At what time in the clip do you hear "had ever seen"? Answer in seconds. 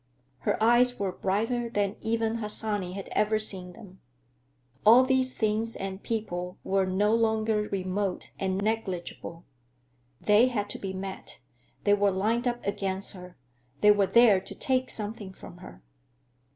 2.93-3.73